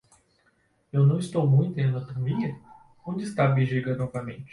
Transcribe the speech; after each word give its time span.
Eu 0.91 1.05
não 1.05 1.19
estou 1.19 1.45
muito 1.47 1.79
em 1.79 1.83
anatomia? 1.83 2.59
onde 3.05 3.23
está 3.23 3.45
a 3.45 3.49
bexiga 3.51 3.95
novamente? 3.95 4.49